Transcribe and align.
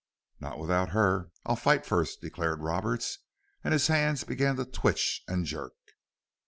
"Not 0.39 0.57
without 0.57 0.89
her. 0.93 1.29
I'll 1.45 1.55
fight 1.55 1.85
first," 1.85 2.21
declared 2.21 2.63
Roberts, 2.63 3.19
and 3.63 3.71
his 3.71 3.85
hands 3.85 4.23
began 4.23 4.55
to 4.55 4.65
twitch 4.65 5.21
and 5.27 5.45
jerk. 5.45 5.73